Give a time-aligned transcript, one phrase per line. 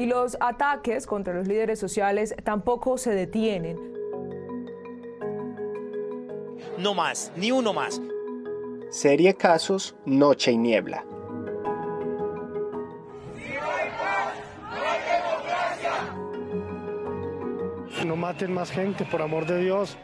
[0.00, 3.76] Y los ataques contra los líderes sociales tampoco se detienen.
[6.78, 8.00] No más, ni uno más.
[8.88, 11.04] Serie Casos Noche y Niebla.
[18.06, 19.98] No maten más gente, por amor de Dios.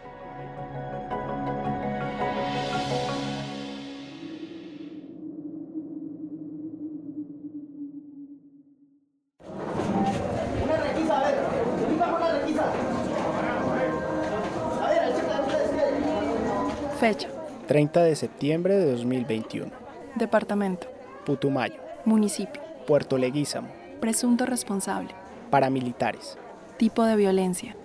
[16.99, 17.29] Fecha.
[17.69, 19.71] 30 de septiembre de 2021.
[20.15, 20.87] Departamento.
[21.27, 21.75] Putumayo.
[22.07, 22.63] Municipio.
[22.87, 23.69] Puerto Leguízamo.
[24.01, 25.11] Presunto responsable.
[25.51, 26.39] Paramilitares.
[26.79, 27.77] Tipo de violencia.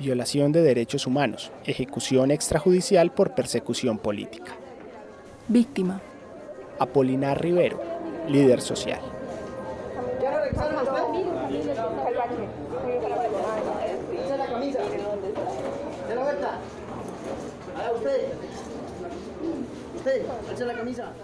[0.00, 1.52] Violación de derechos humanos.
[1.64, 4.56] Ejecución extrajudicial por persecución política.
[5.46, 6.00] Víctima.
[6.80, 7.80] Apolinar Rivero,
[8.28, 9.00] líder social.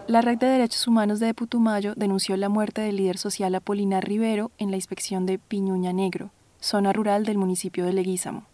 [0.08, 4.50] La Red de Derechos Humanos de Putumayo denunció la muerte del líder social Apolinar Rivero
[4.58, 8.44] en la inspección de Piñuña Negro, zona rural del municipio de Leguízamo.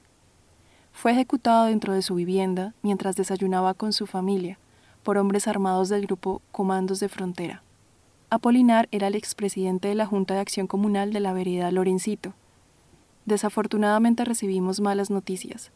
[0.92, 4.58] Fue ejecutado dentro de su vivienda mientras desayunaba con su familia
[5.02, 7.62] por hombres armados del grupo Comandos de Frontera.
[8.30, 12.34] Apolinar era el expresidente de la Junta de Acción Comunal de la vereda Lorencito.
[13.24, 15.70] Desafortunadamente recibimos malas noticias.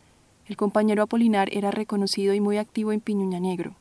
[0.53, 3.75] El compañero Apolinar era reconocido y muy activo en Piñuña Negro.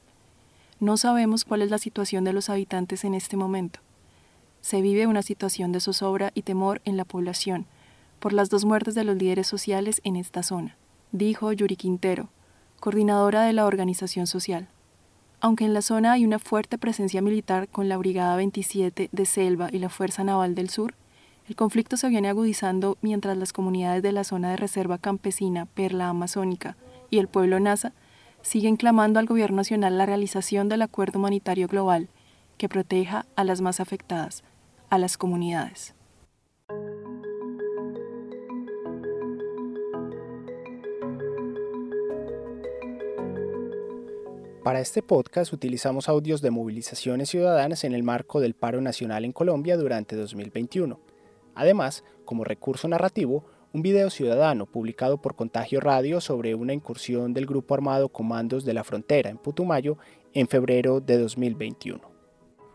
[0.80, 3.82] No sabemos cuál es la situación de los habitantes en este momento.
[4.62, 7.66] Se vive una situación de zozobra y temor en la población
[8.22, 10.78] por las dos muertes de los líderes sociales en esta zona,
[11.12, 12.30] dijo Yuri Quintero,
[12.80, 14.70] coordinadora de la organización social.
[15.42, 19.68] Aunque en la zona hay una fuerte presencia militar con la Brigada 27 de Selva
[19.74, 20.94] y la Fuerza Naval del Sur,
[21.52, 26.08] el conflicto se viene agudizando mientras las comunidades de la zona de reserva campesina Perla
[26.08, 26.78] Amazónica
[27.10, 27.92] y el pueblo NASA
[28.42, 32.08] siguen clamando al Gobierno Nacional la realización del Acuerdo Humanitario Global
[32.58, 34.46] que proteja a las más afectadas,
[34.90, 35.94] a las comunidades.
[44.64, 49.34] Para este podcast utilizamos audios de movilizaciones ciudadanas en el marco del paro nacional en
[49.34, 51.11] Colombia durante 2021.
[51.56, 57.46] Además, como recurso narrativo, un video ciudadano publicado por Contagio Radio sobre una incursión del
[57.46, 59.98] grupo armado Comandos de la Frontera en Putumayo
[60.34, 62.02] en febrero de 2021.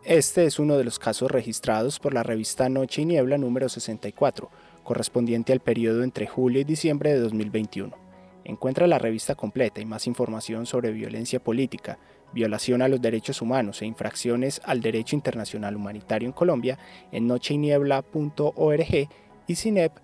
[0.04, 4.50] Este es uno de los casos registrados por la revista Noche y Niebla número 64,
[4.84, 8.05] correspondiente al periodo entre julio y diciembre de 2021.
[8.48, 11.98] Encuentra la revista completa y más información sobre violencia política,
[12.32, 16.78] violación a los derechos humanos e infracciones al derecho internacional humanitario en Colombia
[17.10, 19.08] en nocheyniebla.org
[19.48, 19.96] y cinep.org.co.